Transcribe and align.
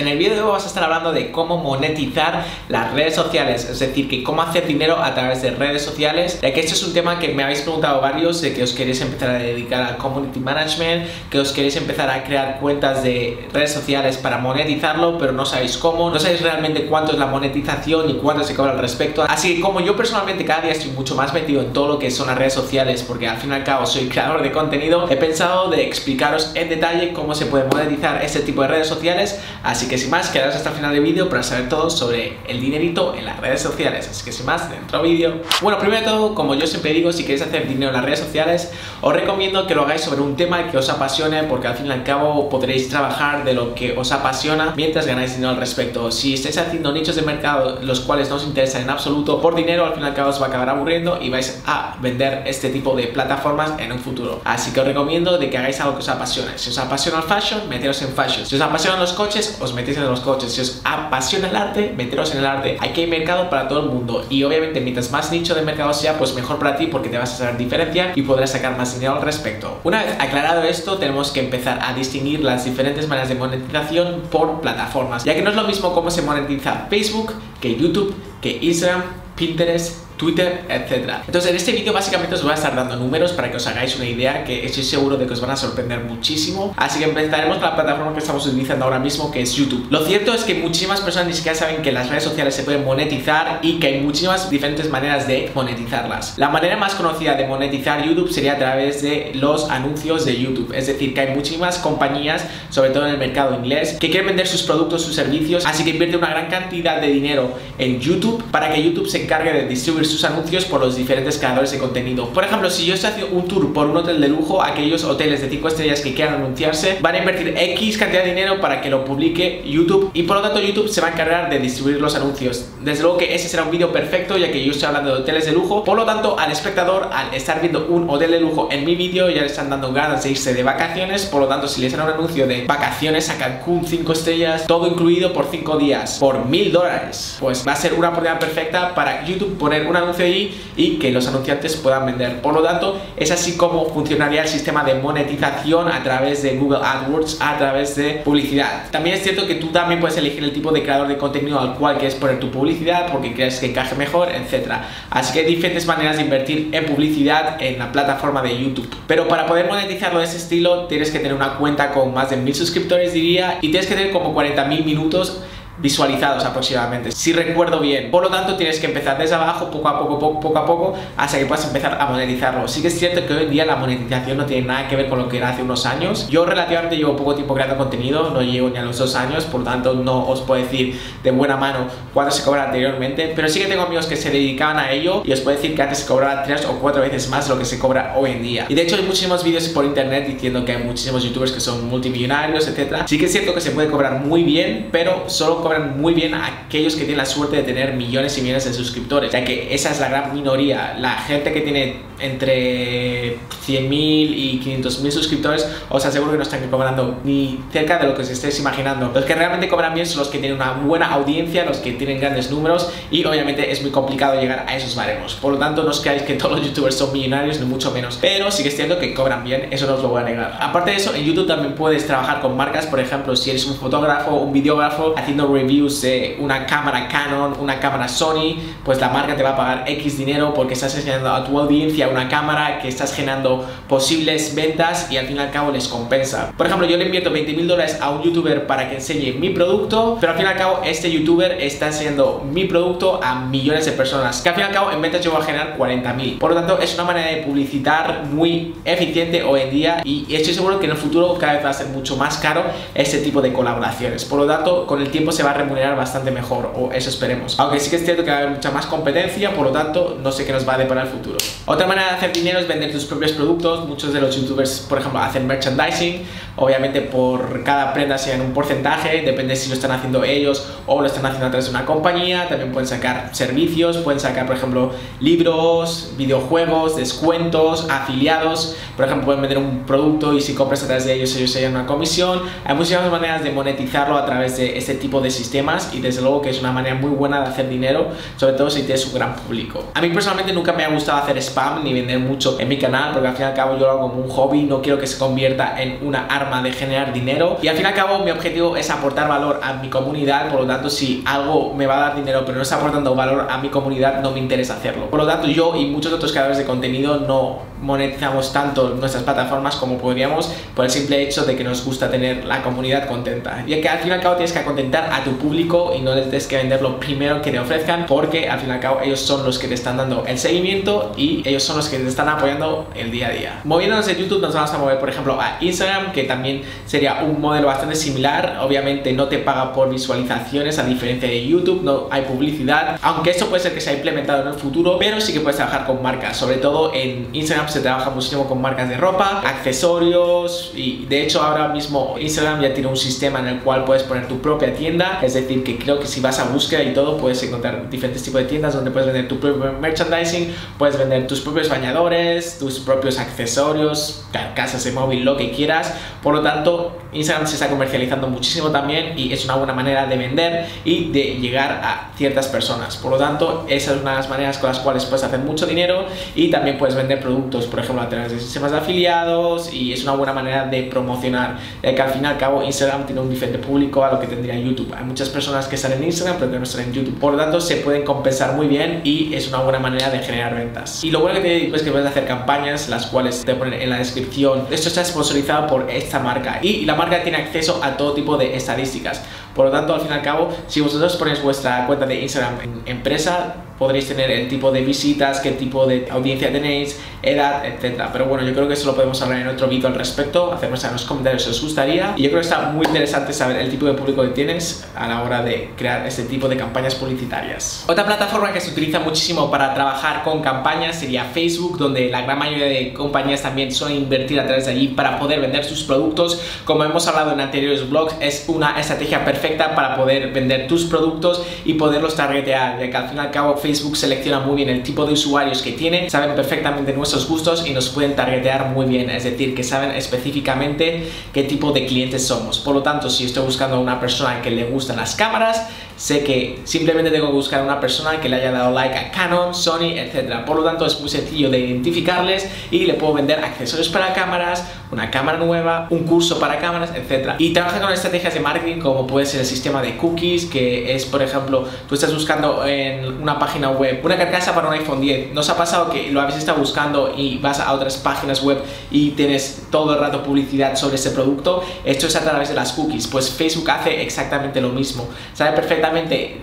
En 0.00 0.08
el 0.08 0.16
vídeo 0.16 0.34
de 0.34 0.40
hoy 0.40 0.46
vamos 0.46 0.64
a 0.64 0.66
estar 0.66 0.82
hablando 0.82 1.12
de 1.12 1.30
cómo 1.30 1.58
monetizar 1.58 2.46
las 2.70 2.94
redes 2.94 3.14
sociales, 3.14 3.68
es 3.68 3.80
decir, 3.80 4.08
que 4.08 4.22
cómo 4.22 4.40
hacer 4.40 4.66
dinero 4.66 4.96
a 4.96 5.12
través 5.12 5.42
de 5.42 5.50
redes 5.50 5.82
sociales, 5.82 6.40
ya 6.40 6.54
que 6.54 6.60
este 6.60 6.72
es 6.72 6.82
un 6.82 6.94
tema 6.94 7.18
que 7.18 7.28
me 7.34 7.42
habéis 7.42 7.60
preguntado 7.60 8.00
varios, 8.00 8.40
de 8.40 8.54
que 8.54 8.62
os 8.62 8.72
queréis 8.72 9.02
empezar 9.02 9.28
a 9.28 9.34
dedicar 9.34 9.82
al 9.82 9.98
community 9.98 10.40
management, 10.40 11.04
que 11.28 11.38
os 11.38 11.52
queréis 11.52 11.76
empezar 11.76 12.08
a 12.08 12.24
crear 12.24 12.60
cuentas 12.60 13.02
de 13.02 13.46
redes 13.52 13.74
sociales 13.74 14.16
para 14.16 14.38
monetizarlo, 14.38 15.18
pero 15.18 15.32
no 15.32 15.44
sabéis 15.44 15.76
cómo, 15.76 16.08
no 16.08 16.18
sabéis 16.18 16.40
realmente 16.40 16.86
cuánto 16.86 17.12
es 17.12 17.18
la 17.18 17.26
monetización 17.26 18.08
y 18.08 18.14
cuánto 18.14 18.42
se 18.42 18.54
cobra 18.54 18.72
al 18.72 18.78
respecto. 18.78 19.26
Así 19.28 19.56
que 19.56 19.60
como 19.60 19.82
yo 19.82 19.96
personalmente 19.96 20.46
cada 20.46 20.62
día 20.62 20.72
estoy 20.72 20.92
mucho 20.92 21.14
más 21.14 21.34
metido 21.34 21.60
en 21.60 21.74
todo 21.74 21.88
lo 21.88 21.98
que 21.98 22.10
son 22.10 22.28
las 22.28 22.38
redes 22.38 22.54
sociales, 22.54 23.04
porque 23.06 23.28
al 23.28 23.36
fin 23.36 23.50
y 23.50 23.54
al 23.54 23.64
cabo 23.64 23.84
soy 23.84 24.08
creador 24.08 24.42
de 24.42 24.50
contenido, 24.50 25.06
he 25.10 25.16
pensado 25.16 25.68
de 25.68 25.84
explicaros 25.84 26.52
en 26.54 26.70
detalle 26.70 27.12
cómo 27.12 27.34
se 27.34 27.44
puede 27.44 27.64
monetizar 27.64 28.24
este 28.24 28.40
tipo 28.40 28.62
de 28.62 28.68
redes 28.68 28.86
sociales, 28.86 29.38
así 29.62 29.89
que 29.90 29.98
sin 29.98 30.08
más, 30.08 30.28
quedaros 30.28 30.54
hasta 30.54 30.68
el 30.68 30.76
final 30.76 30.94
del 30.94 31.02
vídeo 31.02 31.28
para 31.28 31.42
saber 31.42 31.68
todo 31.68 31.90
sobre 31.90 32.38
el 32.46 32.60
dinerito 32.60 33.12
en 33.16 33.24
las 33.24 33.40
redes 33.40 33.60
sociales. 33.60 34.08
Así 34.08 34.24
que 34.24 34.30
sin 34.30 34.46
más, 34.46 34.70
dentro 34.70 35.02
vídeo. 35.02 35.42
Bueno, 35.62 35.80
primero 35.80 36.00
de 36.00 36.06
todo, 36.06 36.32
como 36.32 36.54
yo 36.54 36.64
siempre 36.68 36.92
digo, 36.92 37.10
si 37.12 37.24
queréis 37.24 37.42
hacer 37.42 37.66
dinero 37.66 37.88
en 37.88 37.96
las 37.96 38.04
redes 38.04 38.20
sociales, 38.20 38.70
os 39.00 39.12
recomiendo 39.12 39.66
que 39.66 39.74
lo 39.74 39.82
hagáis 39.82 40.02
sobre 40.02 40.20
un 40.20 40.36
tema 40.36 40.70
que 40.70 40.78
os 40.78 40.88
apasione, 40.88 41.42
porque 41.42 41.66
al 41.66 41.74
fin 41.74 41.86
y 41.86 41.90
al 41.90 42.04
cabo 42.04 42.48
podréis 42.48 42.88
trabajar 42.88 43.42
de 43.42 43.52
lo 43.52 43.74
que 43.74 43.98
os 43.98 44.12
apasiona 44.12 44.74
mientras 44.76 45.08
ganáis 45.08 45.32
dinero 45.32 45.50
al 45.50 45.56
respecto. 45.56 46.12
Si 46.12 46.34
estáis 46.34 46.58
haciendo 46.58 46.92
nichos 46.92 47.16
de 47.16 47.22
mercado 47.22 47.80
los 47.82 47.98
cuales 47.98 48.30
no 48.30 48.36
os 48.36 48.44
interesan 48.44 48.82
en 48.82 48.90
absoluto 48.90 49.42
por 49.42 49.56
dinero, 49.56 49.86
al 49.86 49.94
fin 49.94 50.04
y 50.04 50.06
al 50.06 50.14
cabo 50.14 50.30
os 50.30 50.40
va 50.40 50.46
a 50.46 50.48
acabar 50.50 50.68
aburriendo 50.68 51.18
y 51.20 51.30
vais 51.30 51.62
a 51.66 51.96
vender 52.00 52.44
este 52.46 52.68
tipo 52.70 52.94
de 52.94 53.08
plataformas 53.08 53.72
en 53.80 53.90
un 53.90 53.98
futuro. 53.98 54.40
Así 54.44 54.70
que 54.70 54.78
os 54.82 54.86
recomiendo 54.86 55.36
de 55.36 55.50
que 55.50 55.58
hagáis 55.58 55.80
algo 55.80 55.94
que 55.94 56.02
os 56.02 56.08
apasione. 56.08 56.52
Si 56.54 56.70
os 56.70 56.78
apasiona 56.78 57.18
el 57.18 57.24
fashion, 57.24 57.68
meteros 57.68 58.00
en 58.02 58.10
fashion. 58.10 58.46
Si 58.46 58.54
os 58.54 58.60
apasionan 58.62 59.00
los 59.00 59.14
coches, 59.14 59.58
os 59.60 59.74
metéis 59.80 59.96
en 59.96 60.04
los 60.04 60.20
coches. 60.20 60.52
Si 60.52 60.60
os 60.60 60.80
apasiona 60.84 61.48
el 61.48 61.56
arte, 61.56 61.92
meteros 61.96 62.32
en 62.32 62.38
el 62.38 62.46
arte. 62.46 62.76
Aquí 62.80 63.02
hay 63.02 63.06
mercado 63.06 63.50
para 63.50 63.68
todo 63.68 63.80
el 63.80 63.86
mundo 63.86 64.24
y 64.28 64.42
obviamente 64.44 64.80
mientras 64.80 65.10
más 65.10 65.30
nicho 65.32 65.54
de 65.54 65.62
mercado 65.62 65.92
sea, 65.94 66.18
pues 66.18 66.34
mejor 66.34 66.58
para 66.58 66.76
ti 66.76 66.86
porque 66.86 67.08
te 67.08 67.18
vas 67.18 67.32
a 67.34 67.36
saber 67.36 67.56
diferenciar 67.56 68.12
y 68.16 68.22
podrás 68.22 68.50
sacar 68.52 68.76
más 68.76 68.94
dinero 68.94 69.16
al 69.16 69.22
respecto. 69.22 69.78
Una 69.84 70.02
vez 70.02 70.16
aclarado 70.18 70.62
esto, 70.62 70.98
tenemos 70.98 71.30
que 71.30 71.40
empezar 71.40 71.78
a 71.82 71.94
distinguir 71.94 72.44
las 72.44 72.64
diferentes 72.64 73.08
maneras 73.08 73.28
de 73.28 73.34
monetización 73.34 74.22
por 74.30 74.60
plataformas, 74.60 75.24
ya 75.24 75.34
que 75.34 75.42
no 75.42 75.50
es 75.50 75.56
lo 75.56 75.64
mismo 75.64 75.92
cómo 75.92 76.10
se 76.10 76.22
monetiza 76.22 76.86
Facebook 76.90 77.32
que 77.60 77.76
YouTube, 77.76 78.14
que 78.40 78.58
Instagram, 78.60 79.02
Pinterest, 79.36 80.09
Twitter, 80.20 80.66
etcétera. 80.68 81.22
Entonces 81.24 81.50
en 81.50 81.56
este 81.56 81.72
vídeo 81.72 81.94
básicamente 81.94 82.34
os 82.34 82.42
voy 82.42 82.52
a 82.52 82.54
estar 82.54 82.76
dando 82.76 82.94
números 82.96 83.32
para 83.32 83.50
que 83.50 83.56
os 83.56 83.66
hagáis 83.66 83.96
una 83.96 84.04
idea 84.04 84.44
que 84.44 84.66
estoy 84.66 84.82
seguro 84.82 85.16
de 85.16 85.26
que 85.26 85.32
os 85.32 85.40
van 85.40 85.52
a 85.52 85.56
sorprender 85.56 86.00
muchísimo. 86.00 86.74
Así 86.76 86.98
que 86.98 87.06
empezaremos 87.06 87.56
con 87.56 87.64
la 87.64 87.74
plataforma 87.74 88.12
que 88.12 88.18
estamos 88.18 88.46
utilizando 88.46 88.84
ahora 88.84 88.98
mismo 88.98 89.30
que 89.30 89.40
es 89.40 89.54
YouTube. 89.54 89.86
Lo 89.88 90.04
cierto 90.04 90.34
es 90.34 90.44
que 90.44 90.56
muchísimas 90.56 91.00
personas 91.00 91.28
ni 91.28 91.32
siquiera 91.32 91.56
saben 91.56 91.80
que 91.80 91.90
las 91.90 92.10
redes 92.10 92.24
sociales 92.24 92.54
se 92.54 92.64
pueden 92.64 92.84
monetizar 92.84 93.60
y 93.62 93.78
que 93.78 93.86
hay 93.86 94.00
muchísimas 94.02 94.50
diferentes 94.50 94.90
maneras 94.90 95.26
de 95.26 95.50
monetizarlas. 95.54 96.36
La 96.36 96.50
manera 96.50 96.76
más 96.76 96.94
conocida 96.94 97.34
de 97.34 97.46
monetizar 97.46 98.04
YouTube 98.04 98.30
sería 98.30 98.52
a 98.52 98.58
través 98.58 99.00
de 99.00 99.32
los 99.34 99.70
anuncios 99.70 100.26
de 100.26 100.38
YouTube. 100.38 100.74
Es 100.74 100.86
decir, 100.86 101.14
que 101.14 101.20
hay 101.22 101.34
muchísimas 101.34 101.78
compañías, 101.78 102.44
sobre 102.68 102.90
todo 102.90 103.06
en 103.06 103.12
el 103.12 103.18
mercado 103.18 103.56
inglés, 103.56 103.96
que 103.98 104.10
quieren 104.10 104.26
vender 104.26 104.46
sus 104.46 104.64
productos, 104.64 105.02
sus 105.02 105.14
servicios, 105.14 105.64
así 105.64 105.82
que 105.82 105.90
invierte 105.90 106.18
una 106.18 106.28
gran 106.28 106.48
cantidad 106.48 107.00
de 107.00 107.06
dinero 107.06 107.54
en 107.78 108.00
YouTube 108.00 108.44
para 108.50 108.70
que 108.70 108.82
YouTube 108.82 109.08
se 109.08 109.22
encargue 109.22 109.54
de 109.54 109.66
distribuir 109.66 110.09
sus 110.10 110.24
anuncios 110.24 110.64
por 110.64 110.80
los 110.80 110.96
diferentes 110.96 111.38
creadores 111.38 111.70
de 111.70 111.78
contenido. 111.78 112.28
Por 112.28 112.44
ejemplo, 112.44 112.70
si 112.70 112.86
yo 112.86 112.94
estoy 112.94 113.10
haciendo 113.10 113.36
un 113.36 113.48
tour 113.48 113.72
por 113.72 113.86
un 113.86 113.96
hotel 113.96 114.20
de 114.20 114.28
lujo, 114.28 114.62
aquellos 114.62 115.04
hoteles 115.04 115.40
de 115.40 115.48
5 115.48 115.68
estrellas 115.68 116.00
que 116.00 116.14
quieran 116.14 116.34
anunciarse 116.34 116.98
van 117.00 117.14
a 117.14 117.18
invertir 117.18 117.54
X 117.56 117.98
cantidad 117.98 118.22
de 118.22 118.30
dinero 118.30 118.60
para 118.60 118.80
que 118.80 118.90
lo 118.90 119.04
publique 119.04 119.62
YouTube 119.66 120.10
y 120.14 120.24
por 120.24 120.36
lo 120.36 120.42
tanto 120.42 120.60
YouTube 120.60 120.88
se 120.88 121.00
va 121.00 121.08
a 121.08 121.10
encargar 121.12 121.50
de 121.50 121.58
distribuir 121.58 122.00
los 122.00 122.14
anuncios. 122.14 122.66
Desde 122.82 123.02
luego 123.02 123.18
que 123.18 123.34
ese 123.34 123.48
será 123.48 123.64
un 123.64 123.70
vídeo 123.70 123.92
perfecto 123.92 124.36
ya 124.36 124.50
que 124.50 124.64
yo 124.64 124.72
estoy 124.72 124.88
hablando 124.88 125.14
de 125.14 125.22
hoteles 125.22 125.46
de 125.46 125.52
lujo, 125.52 125.84
por 125.84 125.96
lo 125.96 126.04
tanto 126.04 126.38
al 126.38 126.50
espectador 126.52 127.10
al 127.12 127.32
estar 127.34 127.60
viendo 127.60 127.86
un 127.86 128.08
hotel 128.10 128.32
de 128.32 128.40
lujo 128.40 128.68
en 128.70 128.84
mi 128.84 128.94
vídeo 128.94 129.30
ya 129.30 129.42
le 129.42 129.46
están 129.46 129.70
dando 129.70 129.92
ganas 129.92 130.22
de 130.24 130.30
irse 130.30 130.54
de 130.54 130.62
vacaciones, 130.62 131.26
por 131.26 131.40
lo 131.40 131.48
tanto 131.48 131.68
si 131.68 131.80
les 131.80 131.92
dan 131.92 132.06
un 132.06 132.14
anuncio 132.14 132.46
de 132.46 132.64
vacaciones 132.66 133.30
a 133.30 133.38
Cancún 133.38 133.86
5 133.86 134.12
estrellas, 134.12 134.66
todo 134.66 134.86
incluido 134.86 135.32
por 135.32 135.46
5 135.50 135.78
días, 135.78 136.18
por 136.18 136.44
mil 136.46 136.72
dólares, 136.72 137.36
pues 137.40 137.66
va 137.66 137.72
a 137.72 137.76
ser 137.76 137.94
una 137.94 138.08
oportunidad 138.08 138.38
perfecta 138.38 138.94
para 138.94 139.24
YouTube 139.24 139.58
poner 139.58 139.86
una 139.86 139.99
anuncio 140.02 140.24
ahí 140.24 140.58
y 140.76 140.98
que 140.98 141.10
los 141.10 141.26
anunciantes 141.28 141.76
puedan 141.76 142.06
vender. 142.06 142.40
Por 142.40 142.54
lo 142.54 142.62
tanto, 142.62 143.00
es 143.16 143.30
así 143.30 143.56
como 143.56 143.86
funcionaría 143.86 144.42
el 144.42 144.48
sistema 144.48 144.84
de 144.84 144.94
monetización 144.94 145.88
a 145.88 146.02
través 146.02 146.42
de 146.42 146.56
Google 146.56 146.80
AdWords, 146.82 147.38
a 147.40 147.58
través 147.58 147.96
de 147.96 148.22
publicidad. 148.24 148.90
También 148.90 149.16
es 149.16 149.22
cierto 149.22 149.46
que 149.46 149.56
tú 149.56 149.68
también 149.68 150.00
puedes 150.00 150.16
elegir 150.16 150.42
el 150.44 150.52
tipo 150.52 150.72
de 150.72 150.82
creador 150.82 151.08
de 151.08 151.16
contenido 151.16 151.58
al 151.58 151.74
cual 151.74 151.98
quieres 151.98 152.14
poner 152.14 152.40
tu 152.40 152.50
publicidad 152.50 153.10
porque 153.10 153.34
crees 153.34 153.58
que 153.58 153.66
encaje 153.66 153.94
mejor, 153.94 154.28
etcétera. 154.30 154.88
Así 155.10 155.32
que 155.32 155.40
hay 155.40 155.46
diferentes 155.46 155.86
maneras 155.86 156.16
de 156.16 156.22
invertir 156.22 156.68
en 156.72 156.86
publicidad 156.86 157.60
en 157.60 157.78
la 157.78 157.92
plataforma 157.92 158.42
de 158.42 158.58
YouTube. 158.58 158.88
Pero 159.06 159.28
para 159.28 159.46
poder 159.46 159.66
monetizarlo 159.66 160.18
de 160.18 160.24
ese 160.24 160.36
estilo, 160.36 160.86
tienes 160.86 161.10
que 161.10 161.18
tener 161.18 161.34
una 161.34 161.54
cuenta 161.54 161.92
con 161.92 162.12
más 162.14 162.30
de 162.30 162.36
mil 162.36 162.54
suscriptores, 162.54 163.12
diría, 163.12 163.58
y 163.60 163.70
tienes 163.70 163.86
que 163.86 163.94
tener 163.94 164.12
como 164.12 164.34
40.000 164.34 164.84
minutos 164.84 165.40
visualizados 165.80 166.44
aproximadamente, 166.44 167.12
si 167.12 167.32
recuerdo 167.32 167.80
bien. 167.80 168.10
Por 168.10 168.22
lo 168.22 168.28
tanto, 168.28 168.56
tienes 168.56 168.78
que 168.78 168.86
empezar 168.86 169.18
desde 169.18 169.34
abajo, 169.34 169.70
poco 169.70 169.88
a 169.88 169.98
poco, 169.98 170.18
poco, 170.18 170.40
poco 170.40 170.58
a 170.58 170.66
poco, 170.66 170.94
hasta 171.16 171.38
que 171.38 171.46
puedas 171.46 171.66
empezar 171.66 171.96
a 172.00 172.06
monetizarlo. 172.06 172.68
Sí 172.68 172.82
que 172.82 172.88
es 172.88 172.98
cierto 172.98 173.26
que 173.26 173.34
hoy 173.34 173.44
en 173.44 173.50
día 173.50 173.64
la 173.64 173.76
monetización 173.76 174.36
no 174.36 174.46
tiene 174.46 174.66
nada 174.66 174.88
que 174.88 174.96
ver 174.96 175.08
con 175.08 175.18
lo 175.18 175.28
que 175.28 175.38
era 175.38 175.50
hace 175.50 175.62
unos 175.62 175.86
años. 175.86 176.28
Yo 176.28 176.44
relativamente 176.44 176.96
llevo 176.96 177.16
poco 177.16 177.34
tiempo 177.34 177.54
creando 177.54 177.76
contenido, 177.76 178.30
no 178.30 178.42
llevo 178.42 178.68
ni 178.68 178.78
a 178.78 178.82
los 178.82 178.98
dos 178.98 179.14
años, 179.14 179.44
por 179.44 179.60
lo 179.60 179.66
tanto 179.66 179.94
no 179.94 180.26
os 180.28 180.40
puedo 180.40 180.62
decir 180.62 181.00
de 181.22 181.30
buena 181.30 181.56
mano 181.56 181.86
cuánto 182.12 182.34
se 182.34 182.42
cobra 182.44 182.64
anteriormente, 182.64 183.32
pero 183.34 183.48
sí 183.48 183.60
que 183.60 183.66
tengo 183.66 183.82
amigos 183.82 184.06
que 184.06 184.16
se 184.16 184.30
dedicaban 184.30 184.78
a 184.78 184.90
ello 184.90 185.22
y 185.24 185.32
os 185.32 185.40
puedo 185.40 185.56
decir 185.56 185.74
que 185.74 185.82
antes 185.82 185.98
se 185.98 186.06
cobraba 186.06 186.42
tres 186.42 186.64
o 186.66 186.72
cuatro 186.74 187.02
veces 187.02 187.28
más 187.28 187.48
lo 187.48 187.58
que 187.58 187.64
se 187.64 187.78
cobra 187.78 188.14
hoy 188.16 188.32
en 188.32 188.42
día. 188.42 188.66
Y 188.68 188.74
de 188.74 188.82
hecho 188.82 188.96
hay 188.96 189.02
muchísimos 189.02 189.44
vídeos 189.44 189.68
por 189.68 189.84
internet 189.84 190.26
diciendo 190.26 190.64
que 190.64 190.72
hay 190.72 190.82
muchísimos 190.82 191.22
youtubers 191.22 191.52
que 191.52 191.60
son 191.60 191.88
multimillonarios, 191.88 192.68
etcétera. 192.68 193.06
Sí 193.06 193.18
que 193.18 193.26
es 193.26 193.32
cierto 193.32 193.54
que 193.54 193.60
se 193.60 193.70
puede 193.70 193.88
cobrar 193.88 194.24
muy 194.24 194.42
bien, 194.42 194.88
pero 194.92 195.24
solo 195.28 195.62
muy 195.78 196.14
bien 196.14 196.34
aquellos 196.34 196.94
que 196.94 197.00
tienen 197.00 197.18
la 197.18 197.26
suerte 197.26 197.56
de 197.56 197.62
tener 197.62 197.94
millones 197.94 198.36
y 198.38 198.42
millones 198.42 198.64
de 198.64 198.72
suscriptores, 198.72 199.32
ya 199.32 199.44
que 199.44 199.74
esa 199.74 199.90
es 199.90 200.00
la 200.00 200.08
gran 200.08 200.34
minoría. 200.34 200.96
La 200.98 201.12
gente 201.12 201.52
que 201.52 201.60
tiene 201.60 202.10
entre 202.20 203.36
100.000 203.66 203.90
y 203.92 204.60
500.000 204.62 205.10
suscriptores, 205.10 205.68
os 205.88 206.04
aseguro 206.04 206.32
que 206.32 206.36
no 206.36 206.42
están 206.42 206.68
cobrando 206.70 207.18
ni 207.24 207.60
cerca 207.72 207.98
de 207.98 208.06
lo 208.06 208.14
que 208.14 208.22
os 208.22 208.30
estéis 208.30 208.58
imaginando. 208.60 209.10
Los 209.14 209.24
que 209.24 209.34
realmente 209.34 209.68
cobran 209.68 209.94
bien 209.94 210.06
son 210.06 210.20
los 210.20 210.28
que 210.28 210.38
tienen 210.38 210.56
una 210.56 210.72
buena 210.72 211.06
audiencia, 211.12 211.64
los 211.64 211.78
que 211.78 211.92
tienen 211.92 212.20
grandes 212.20 212.50
números 212.50 212.90
y 213.10 213.24
obviamente 213.24 213.70
es 213.70 213.82
muy 213.82 213.90
complicado 213.90 214.40
llegar 214.40 214.66
a 214.68 214.76
esos 214.76 214.94
baremos. 214.94 215.34
Por 215.34 215.52
lo 215.52 215.58
tanto, 215.58 215.82
no 215.82 215.90
os 215.90 216.00
creáis 216.00 216.22
que 216.22 216.34
todos 216.34 216.58
los 216.58 216.66
youtubers 216.66 216.96
son 216.96 217.12
millonarios, 217.12 217.58
ni 217.60 217.66
mucho 217.66 217.90
menos. 217.90 218.18
Pero 218.20 218.50
sí 218.50 218.62
que 218.62 218.68
es 218.68 218.76
cierto 218.76 218.98
que 218.98 219.14
cobran 219.14 219.44
bien, 219.44 219.68
eso 219.70 219.86
no 219.86 219.94
os 219.94 220.02
lo 220.02 220.08
voy 220.08 220.22
a 220.22 220.24
negar. 220.24 220.58
Aparte 220.60 220.90
de 220.90 220.96
eso, 220.96 221.14
en 221.14 221.24
YouTube 221.24 221.46
también 221.46 221.74
puedes 221.74 222.06
trabajar 222.06 222.40
con 222.40 222.56
marcas, 222.56 222.86
por 222.86 223.00
ejemplo, 223.00 223.34
si 223.36 223.50
eres 223.50 223.66
un 223.66 223.76
fotógrafo, 223.76 224.34
un 224.34 224.52
videógrafo, 224.52 225.14
haciendo 225.16 225.48
reviews 225.52 226.04
una 226.38 226.66
cámara 226.66 227.08
Canon, 227.08 227.54
una 227.60 227.78
cámara 227.78 228.08
Sony, 228.08 228.56
pues 228.84 229.00
la 229.00 229.08
marca 229.10 229.36
te 229.36 229.42
va 229.42 229.50
a 229.50 229.56
pagar 229.56 229.84
X 229.86 230.18
dinero 230.18 230.54
porque 230.54 230.74
estás 230.74 230.94
enseñando 230.94 231.30
a 231.30 231.44
tu 231.44 231.58
audiencia 231.58 232.08
una 232.08 232.28
cámara 232.28 232.78
que 232.78 232.88
estás 232.88 233.14
generando 233.14 233.66
posibles 233.88 234.54
ventas 234.54 235.10
y 235.10 235.16
al 235.16 235.26
fin 235.26 235.36
y 235.36 235.40
al 235.40 235.50
cabo 235.50 235.70
les 235.70 235.88
compensa. 235.88 236.52
Por 236.56 236.66
ejemplo, 236.66 236.86
yo 236.86 236.96
le 236.96 237.04
invierto 237.04 237.30
20 237.30 237.52
mil 237.52 237.68
dólares 237.68 237.98
a 238.00 238.10
un 238.10 238.22
youtuber 238.22 238.66
para 238.66 238.88
que 238.88 238.96
enseñe 238.96 239.38
mi 239.38 239.50
producto, 239.50 240.16
pero 240.20 240.32
al 240.32 240.38
fin 240.38 240.46
y 240.46 240.50
al 240.50 240.56
cabo 240.56 240.80
este 240.84 241.10
youtuber 241.10 241.52
está 241.60 241.88
enseñando 241.88 242.46
mi 242.50 242.64
producto 242.64 243.20
a 243.22 243.34
millones 243.34 243.84
de 243.86 243.92
personas, 243.92 244.40
que 244.40 244.48
al 244.48 244.54
fin 244.54 244.64
y 244.64 244.66
al 244.68 244.72
cabo 244.72 244.90
en 244.90 245.02
ventas 245.02 245.22
yo 245.24 245.32
voy 245.32 245.42
a 245.42 245.44
generar 245.44 245.76
40 245.76 246.12
mil. 246.14 246.38
Por 246.38 246.50
lo 246.50 246.56
tanto, 246.56 246.78
es 246.78 246.94
una 246.94 247.04
manera 247.04 247.28
de 247.28 247.42
publicitar 247.42 248.24
muy 248.30 248.74
eficiente 248.84 249.42
hoy 249.42 249.60
en 249.60 249.70
día 249.70 250.00
y 250.04 250.26
estoy 250.34 250.54
seguro 250.54 250.78
que 250.78 250.86
en 250.86 250.92
el 250.92 250.96
futuro 250.96 251.36
cada 251.38 251.54
vez 251.54 251.64
va 251.64 251.70
a 251.70 251.74
ser 251.74 251.88
mucho 251.88 252.16
más 252.16 252.38
caro 252.38 252.64
este 252.94 253.18
tipo 253.18 253.42
de 253.42 253.52
colaboraciones. 253.52 254.24
Por 254.24 254.38
lo 254.38 254.46
tanto, 254.46 254.86
con 254.86 255.00
el 255.00 255.10
tiempo 255.10 255.32
se 255.32 255.39
se 255.40 255.44
va 255.44 255.52
a 255.52 255.54
remunerar 255.54 255.96
bastante 255.96 256.30
mejor, 256.30 256.70
o 256.76 256.92
eso 256.92 257.08
esperemos. 257.08 257.58
Aunque 257.58 257.80
sí 257.80 257.88
que 257.88 257.96
es 257.96 258.04
cierto 258.04 258.22
que 258.22 258.30
va 258.30 258.36
a 258.36 258.40
haber 258.40 258.50
mucha 258.50 258.70
más 258.70 258.84
competencia, 258.84 259.54
por 259.54 259.64
lo 259.64 259.72
tanto, 259.72 260.18
no 260.22 260.30
sé 260.30 260.44
qué 260.44 260.52
nos 260.52 260.68
va 260.68 260.74
a 260.74 260.78
deparar 260.78 261.06
el 261.06 261.12
futuro. 261.12 261.38
Otra 261.64 261.86
manera 261.86 262.08
de 262.08 262.16
hacer 262.16 262.30
dinero 262.34 262.58
es 262.58 262.68
vender 262.68 262.92
tus 262.92 263.06
propios 263.06 263.32
productos. 263.32 263.88
Muchos 263.88 264.12
de 264.12 264.20
los 264.20 264.36
youtubers, 264.36 264.80
por 264.86 264.98
ejemplo, 264.98 265.18
hacen 265.18 265.46
merchandising. 265.46 266.26
Obviamente, 266.60 267.00
por 267.00 267.64
cada 267.64 267.94
prenda 267.94 268.18
se 268.18 268.30
dan 268.30 268.42
un 268.42 268.52
porcentaje, 268.52 269.22
depende 269.22 269.56
si 269.56 269.68
lo 269.70 269.74
están 269.74 269.92
haciendo 269.92 270.24
ellos 270.24 270.68
o 270.86 271.00
lo 271.00 271.06
están 271.06 271.24
haciendo 271.24 271.46
a 271.46 271.50
través 271.50 271.64
de 271.64 271.70
una 271.70 271.86
compañía. 271.86 272.48
También 272.48 272.70
pueden 272.70 272.86
sacar 272.86 273.30
servicios, 273.32 273.96
pueden 273.96 274.20
sacar, 274.20 274.46
por 274.46 274.56
ejemplo, 274.56 274.92
libros, 275.20 276.12
videojuegos, 276.18 276.96
descuentos, 276.96 277.88
afiliados. 277.88 278.76
Por 278.94 279.06
ejemplo, 279.06 279.24
pueden 279.24 279.40
vender 279.40 279.56
un 279.56 279.84
producto 279.86 280.34
y 280.34 280.42
si 280.42 280.54
compras 280.54 280.82
a 280.82 280.86
través 280.86 281.06
de 281.06 281.14
ellos, 281.14 281.34
ellos 281.34 281.50
se 281.50 281.60
llevan 281.60 281.76
una 281.76 281.86
comisión. 281.86 282.42
Hay 282.66 282.74
muchísimas 282.74 283.10
maneras 283.10 283.42
de 283.42 283.52
monetizarlo 283.52 284.16
a 284.18 284.26
través 284.26 284.58
de 284.58 284.76
este 284.76 284.94
tipo 284.96 285.22
de 285.22 285.30
sistemas 285.30 285.94
y 285.94 286.00
desde 286.00 286.20
luego 286.20 286.42
que 286.42 286.50
es 286.50 286.60
una 286.60 286.72
manera 286.72 286.94
muy 286.94 287.10
buena 287.10 287.40
de 287.40 287.48
hacer 287.48 287.70
dinero, 287.70 288.08
sobre 288.36 288.52
todo 288.52 288.68
si 288.68 288.82
tienes 288.82 289.06
un 289.06 289.14
gran 289.14 289.34
público. 289.34 289.84
A 289.94 290.02
mí 290.02 290.10
personalmente 290.10 290.52
nunca 290.52 290.74
me 290.74 290.84
ha 290.84 290.90
gustado 290.90 291.22
hacer 291.22 291.38
spam 291.38 291.82
ni 291.84 291.94
vender 291.94 292.18
mucho 292.18 292.60
en 292.60 292.68
mi 292.68 292.78
canal 292.78 293.14
porque 293.14 293.28
al 293.28 293.34
fin 293.34 293.46
y 293.46 293.48
al 293.48 293.54
cabo 293.54 293.78
yo 293.78 293.86
lo 293.86 293.90
hago 293.92 294.10
como 294.10 294.22
un 294.24 294.28
hobby, 294.28 294.64
no 294.64 294.82
quiero 294.82 294.98
que 294.98 295.06
se 295.06 295.16
convierta 295.16 295.80
en 295.80 296.06
una 296.06 296.26
arma 296.26 296.49
de 296.62 296.72
generar 296.72 297.12
dinero 297.12 297.58
y 297.62 297.68
al 297.68 297.76
fin 297.76 297.84
y 297.84 297.88
al 297.88 297.94
cabo 297.94 298.18
mi 298.18 298.30
objetivo 298.30 298.76
es 298.76 298.90
aportar 298.90 299.28
valor 299.28 299.60
a 299.62 299.74
mi 299.74 299.88
comunidad, 299.88 300.50
por 300.50 300.60
lo 300.60 300.66
tanto 300.66 300.90
si 300.90 301.22
algo 301.24 301.72
me 301.74 301.86
va 301.86 301.96
a 301.96 302.00
dar 302.08 302.16
dinero 302.16 302.42
pero 302.44 302.56
no 302.56 302.62
está 302.62 302.76
aportando 302.76 303.14
valor 303.14 303.46
a 303.48 303.58
mi 303.58 303.68
comunidad 303.68 304.20
no 304.20 304.32
me 304.32 304.40
interesa 304.40 304.74
hacerlo. 304.74 305.08
Por 305.08 305.20
lo 305.20 305.26
tanto 305.26 305.46
yo 305.46 305.76
y 305.76 305.86
muchos 305.86 306.12
otros 306.12 306.32
creadores 306.32 306.58
de 306.58 306.64
contenido 306.64 307.20
no 307.20 307.69
monetizamos 307.80 308.52
tanto 308.52 308.90
nuestras 308.90 309.24
plataformas 309.24 309.76
como 309.76 309.98
podríamos 309.98 310.50
por 310.74 310.84
el 310.84 310.90
simple 310.90 311.22
hecho 311.22 311.44
de 311.44 311.56
que 311.56 311.64
nos 311.64 311.84
gusta 311.84 312.10
tener 312.10 312.44
la 312.44 312.62
comunidad 312.62 313.06
contenta. 313.06 313.64
Y 313.66 313.80
que 313.80 313.88
al 313.88 313.98
fin 313.98 314.08
y 314.08 314.12
al 314.12 314.20
cabo 314.20 314.36
tienes 314.36 314.52
que 314.52 314.62
contentar 314.62 315.10
a 315.12 315.24
tu 315.24 315.32
público 315.36 315.92
y 315.96 316.00
no 316.00 316.14
les 316.14 316.24
tienes 316.24 316.46
que 316.46 316.56
vender 316.56 316.82
lo 316.82 316.98
primero 317.00 317.40
que 317.42 317.50
te 317.50 317.58
ofrezcan 317.58 318.06
porque 318.06 318.48
al 318.48 318.60
fin 318.60 318.68
y 318.68 318.72
al 318.72 318.80
cabo 318.80 319.00
ellos 319.02 319.20
son 319.20 319.44
los 319.44 319.58
que 319.58 319.68
te 319.68 319.74
están 319.74 319.96
dando 319.96 320.24
el 320.26 320.38
seguimiento 320.38 321.12
y 321.16 321.42
ellos 321.46 321.62
son 321.62 321.76
los 321.76 321.88
que 321.88 321.98
te 321.98 322.08
están 322.08 322.28
apoyando 322.28 322.88
el 322.94 323.10
día 323.10 323.28
a 323.28 323.30
día. 323.30 323.60
Moviéndonos 323.64 324.06
de 324.06 324.16
YouTube 324.16 324.40
nos 324.40 324.54
vamos 324.54 324.72
a 324.72 324.78
mover 324.78 324.98
por 324.98 325.08
ejemplo 325.08 325.40
a 325.40 325.56
Instagram 325.60 326.12
que 326.12 326.24
también 326.24 326.62
sería 326.86 327.22
un 327.22 327.40
modelo 327.40 327.66
bastante 327.66 327.94
similar. 327.94 328.58
Obviamente 328.62 329.12
no 329.12 329.28
te 329.28 329.38
paga 329.38 329.72
por 329.72 329.90
visualizaciones 329.90 330.78
a 330.78 330.84
diferencia 330.84 331.28
de 331.28 331.46
YouTube, 331.46 331.82
no 331.82 332.08
hay 332.10 332.22
publicidad. 332.22 332.98
Aunque 333.02 333.30
esto 333.30 333.46
puede 333.46 333.62
ser 333.62 333.74
que 333.74 333.80
sea 333.80 333.92
implementado 333.92 334.42
en 334.42 334.48
el 334.48 334.54
futuro, 334.54 334.98
pero 334.98 335.20
sí 335.20 335.32
que 335.32 335.40
puedes 335.40 335.56
trabajar 335.56 335.86
con 335.86 336.02
marcas. 336.02 336.36
Sobre 336.36 336.56
todo 336.56 336.92
en 336.94 337.28
Instagram 337.32 337.68
se 337.70 337.80
trabaja 337.80 338.10
muchísimo 338.10 338.46
con 338.46 338.60
marcas 338.60 338.88
de 338.88 338.96
ropa, 338.96 339.42
accesorios 339.44 340.72
y 340.74 341.06
de 341.06 341.22
hecho 341.22 341.42
ahora 341.42 341.68
mismo 341.68 342.16
Instagram 342.18 342.60
ya 342.60 342.74
tiene 342.74 342.88
un 342.88 342.96
sistema 342.96 343.40
en 343.40 343.48
el 343.48 343.60
cual 343.60 343.84
puedes 343.84 344.02
poner 344.02 344.28
tu 344.28 344.40
propia 344.40 344.74
tienda. 344.74 345.20
Es 345.22 345.34
decir, 345.34 345.64
que 345.64 345.78
creo 345.78 345.98
que 345.98 346.06
si 346.06 346.20
vas 346.20 346.38
a 346.38 346.44
búsqueda 346.44 346.82
y 346.82 346.92
todo 346.92 347.16
puedes 347.16 347.42
encontrar 347.42 347.88
diferentes 347.88 348.22
tipos 348.22 348.40
de 348.40 348.48
tiendas 348.48 348.74
donde 348.74 348.90
puedes 348.90 349.06
vender 349.06 349.28
tu 349.28 349.38
propio 349.38 349.72
merchandising, 349.72 350.54
puedes 350.78 350.98
vender 350.98 351.26
tus 351.26 351.40
propios 351.40 351.68
bañadores, 351.68 352.58
tus 352.58 352.80
propios 352.80 353.18
accesorios, 353.18 354.24
carcasas 354.32 354.84
de 354.84 354.92
móvil, 354.92 355.24
lo 355.24 355.36
que 355.36 355.50
quieras. 355.50 355.94
Por 356.22 356.34
lo 356.34 356.42
tanto, 356.42 356.98
Instagram 357.12 357.46
se 357.46 357.54
está 357.54 357.68
comercializando 357.68 358.28
muchísimo 358.28 358.70
también 358.70 359.18
y 359.18 359.32
es 359.32 359.44
una 359.44 359.54
buena 359.54 359.72
manera 359.72 360.06
de 360.06 360.16
vender 360.16 360.66
y 360.84 361.10
de 361.10 361.38
llegar 361.40 361.80
a 361.82 362.10
ciertas 362.16 362.48
personas. 362.48 362.96
Por 362.96 363.12
lo 363.12 363.18
tanto, 363.18 363.66
esa 363.68 363.94
es 363.94 364.00
una 364.00 364.12
de 364.12 364.16
las 364.18 364.28
maneras 364.28 364.58
con 364.58 364.68
las 364.68 364.78
cuales 364.80 365.04
puedes 365.04 365.24
hacer 365.24 365.40
mucho 365.40 365.66
dinero 365.66 366.04
y 366.34 366.50
también 366.50 366.78
puedes 366.78 366.94
vender 366.94 367.20
productos, 367.20 367.59
por 367.66 367.80
ejemplo, 367.80 368.02
a 368.02 368.08
través 368.08 368.32
de 368.32 368.38
sistemas 368.38 368.72
de 368.72 368.78
afiliados 368.78 369.72
y 369.72 369.92
es 369.92 370.02
una 370.02 370.12
buena 370.12 370.32
manera 370.32 370.66
de 370.66 370.84
promocionar, 370.84 371.58
que 371.82 372.00
al 372.00 372.10
fin 372.10 372.22
y 372.24 372.26
al 372.26 372.38
cabo 372.38 372.62
Instagram 372.62 373.06
tiene 373.06 373.20
un 373.20 373.30
diferente 373.30 373.58
público 373.58 374.04
a 374.04 374.12
lo 374.12 374.20
que 374.20 374.26
tendría 374.26 374.58
YouTube. 374.58 374.94
Hay 374.96 375.04
muchas 375.04 375.28
personas 375.28 375.66
que 375.68 375.76
están 375.76 375.92
en 375.92 376.04
Instagram 376.04 376.36
pero 376.38 376.50
que 376.50 376.58
no 376.58 376.64
están 376.64 376.84
en 376.84 376.92
YouTube. 376.92 377.18
Por 377.18 377.32
lo 377.32 377.38
tanto, 377.38 377.60
se 377.60 377.76
pueden 377.76 378.04
compensar 378.04 378.54
muy 378.54 378.66
bien 378.66 379.00
y 379.04 379.34
es 379.34 379.48
una 379.48 379.58
buena 379.58 379.78
manera 379.78 380.10
de 380.10 380.20
generar 380.20 380.54
ventas. 380.54 381.02
Y 381.04 381.10
lo 381.10 381.20
bueno 381.20 381.36
que 381.36 381.42
te 381.42 381.76
es 381.76 381.82
que 381.82 381.90
puedes 381.90 382.06
hacer 382.06 382.26
campañas, 382.26 382.88
las 382.88 383.06
cuales 383.06 383.44
te 383.44 383.54
ponen 383.54 383.80
en 383.80 383.90
la 383.90 383.98
descripción. 383.98 384.66
Esto 384.70 384.88
está 384.88 385.04
sponsorizado 385.04 385.66
por 385.66 385.90
esta 385.90 386.18
marca 386.18 386.58
y 386.62 386.84
la 386.84 386.94
marca 386.94 387.22
tiene 387.22 387.38
acceso 387.38 387.80
a 387.82 387.96
todo 387.96 388.12
tipo 388.12 388.36
de 388.36 388.56
estadísticas. 388.56 389.22
Por 389.54 389.66
lo 389.66 389.72
tanto, 389.72 389.94
al 389.94 390.00
fin 390.00 390.10
y 390.10 390.14
al 390.14 390.22
cabo, 390.22 390.48
si 390.66 390.80
vosotros 390.80 391.16
ponéis 391.16 391.42
vuestra 391.42 391.86
cuenta 391.86 392.06
de 392.06 392.20
Instagram 392.20 392.60
en 392.62 392.82
empresa, 392.86 393.54
podréis 393.78 394.06
tener 394.06 394.30
el 394.30 394.46
tipo 394.46 394.70
de 394.70 394.82
visitas, 394.82 395.40
qué 395.40 395.52
tipo 395.52 395.86
de 395.86 396.06
audiencia 396.10 396.52
tenéis, 396.52 397.00
edad, 397.22 397.64
etcétera. 397.64 398.10
Pero 398.12 398.26
bueno, 398.26 398.46
yo 398.46 398.52
creo 398.52 398.68
que 398.68 398.74
eso 398.74 398.86
lo 398.86 398.94
podemos 398.94 399.20
hablar 399.22 399.40
en 399.40 399.48
otro 399.48 399.68
vídeo 399.68 399.88
al 399.88 399.94
respecto, 399.94 400.52
hacernos 400.52 400.84
en 400.84 400.92
los 400.92 401.04
comentarios 401.04 401.44
si 401.44 401.50
os 401.50 401.62
gustaría. 401.62 402.12
Y 402.16 402.24
yo 402.24 402.28
creo 402.28 402.42
que 402.42 402.46
está 402.46 402.60
muy 402.72 402.84
interesante 402.84 403.32
saber 403.32 403.56
el 403.56 403.70
tipo 403.70 403.86
de 403.86 403.94
público 403.94 404.22
que 404.22 404.28
tienes 404.28 404.86
a 404.94 405.08
la 405.08 405.22
hora 405.22 405.42
de 405.42 405.70
crear 405.78 406.06
este 406.06 406.24
tipo 406.24 406.46
de 406.46 406.58
campañas 406.58 406.94
publicitarias. 406.94 407.84
Otra 407.88 408.04
plataforma 408.04 408.52
que 408.52 408.60
se 408.60 408.70
utiliza 408.70 409.00
muchísimo 409.00 409.50
para 409.50 409.72
trabajar 409.72 410.24
con 410.24 410.42
campañas 410.42 410.96
sería 410.96 411.24
Facebook, 411.24 411.78
donde 411.78 412.10
la 412.10 412.20
gran 412.20 412.38
mayoría 412.38 412.66
de 412.66 412.92
compañías 412.92 413.40
también 413.40 413.72
suelen 413.72 413.96
invertir 413.96 414.38
a 414.40 414.46
través 414.46 414.66
de 414.66 414.72
allí 414.72 414.88
para 414.88 415.18
poder 415.18 415.40
vender 415.40 415.64
sus 415.64 415.84
productos. 415.84 416.42
Como 416.66 416.84
hemos 416.84 417.08
hablado 417.08 417.32
en 417.32 417.40
anteriores 417.40 417.88
blogs, 417.88 418.14
es 418.20 418.44
una 418.48 418.78
estrategia 418.78 419.24
perfecta 419.24 419.39
para 419.74 419.96
poder 419.96 420.32
vender 420.32 420.68
tus 420.68 420.84
productos 420.84 421.42
y 421.64 421.74
poderlos 421.74 422.14
targetear, 422.14 422.78
ya 422.78 422.90
que 422.90 422.96
al 422.96 423.08
fin 423.08 423.16
y 423.16 423.20
al 423.20 423.30
cabo 423.30 423.56
Facebook 423.56 423.80
Facebook 423.80 423.96
selecciona 423.96 424.40
muy 424.40 424.56
bien 424.56 424.68
el 424.68 424.82
tipo 424.82 425.06
de 425.06 425.14
usuarios 425.14 425.62
que 425.62 425.72
tiene, 425.72 426.10
saben 426.10 426.34
perfectamente 426.34 426.92
nuestros 426.92 427.26
gustos 427.26 427.66
y 427.66 427.72
nos 427.72 427.88
pueden 427.88 428.14
targetear 428.14 428.70
muy 428.70 428.84
bien, 428.84 429.08
es 429.08 429.24
decir, 429.24 429.54
que 429.54 429.64
saben 429.64 429.92
específicamente 429.92 431.08
qué 431.32 431.44
tipo 431.44 431.72
de 431.72 431.86
clientes 431.86 432.26
somos. 432.26 432.58
Por 432.58 432.74
lo 432.74 432.82
tanto, 432.82 433.08
si 433.08 433.24
estoy 433.24 433.44
buscando 433.44 433.76
a 433.76 433.80
una 433.80 433.98
persona 433.98 434.42
que 434.42 434.50
le 434.50 434.64
gustan 434.64 434.96
las 434.96 435.14
cámaras, 435.14 435.68
sé 436.00 436.24
que 436.24 436.60
simplemente 436.64 437.10
tengo 437.10 437.26
que 437.26 437.34
buscar 437.34 437.60
a 437.60 437.62
una 437.62 437.78
persona 437.78 438.18
que 438.22 438.30
le 438.30 438.36
haya 438.36 438.50
dado 438.50 438.70
like 438.70 438.96
a 438.96 439.10
Canon, 439.10 439.54
Sony, 439.54 439.98
etc. 439.98 440.46
Por 440.46 440.56
lo 440.56 440.64
tanto, 440.64 440.86
es 440.86 440.98
muy 440.98 441.10
sencillo 441.10 441.50
de 441.50 441.58
identificarles 441.58 442.48
y 442.70 442.86
le 442.86 442.94
puedo 442.94 443.12
vender 443.12 443.44
accesorios 443.44 443.90
para 443.90 444.14
cámaras, 444.14 444.66
una 444.90 445.10
cámara 445.10 445.36
nueva, 445.36 445.88
un 445.90 446.04
curso 446.04 446.40
para 446.40 446.58
cámaras, 446.58 446.92
etc. 446.94 447.34
Y 447.36 447.52
trabaja 447.52 447.82
con 447.82 447.92
estrategias 447.92 448.32
de 448.32 448.40
marketing 448.40 448.80
como 448.80 449.06
puede 449.06 449.26
ser 449.26 449.40
el 449.40 449.46
sistema 449.46 449.82
de 449.82 449.98
cookies, 449.98 450.46
que 450.46 450.94
es, 450.94 451.04
por 451.04 451.20
ejemplo, 451.20 451.68
tú 451.86 451.94
estás 451.94 452.14
buscando 452.14 452.64
en 452.64 453.20
una 453.20 453.38
página 453.38 453.68
web 453.68 454.00
una 454.02 454.16
carcasa 454.16 454.54
para 454.54 454.68
un 454.68 454.74
iPhone 454.74 455.02
10. 455.02 455.34
¿Nos 455.34 455.50
ha 455.50 455.56
pasado 455.58 455.90
que 455.90 456.10
lo 456.10 456.22
habéis 456.22 456.38
estado 456.38 456.58
buscando 456.58 457.12
y 457.14 457.36
vas 457.36 457.60
a 457.60 457.74
otras 457.74 457.98
páginas 457.98 458.42
web 458.42 458.62
y 458.90 459.10
tienes 459.10 459.66
todo 459.70 459.92
el 459.92 460.00
rato 460.00 460.22
publicidad 460.22 460.76
sobre 460.76 460.94
ese 460.94 461.10
producto? 461.10 461.62
Esto 461.84 462.06
es 462.06 462.16
a 462.16 462.20
través 462.20 462.48
de 462.48 462.54
las 462.54 462.72
cookies. 462.72 463.06
Pues 463.06 463.28
Facebook 463.30 463.70
hace 463.70 464.00
exactamente 464.00 464.62
lo 464.62 464.70
mismo. 464.70 465.06
Sabe 465.34 465.52
perfectamente 465.52 465.89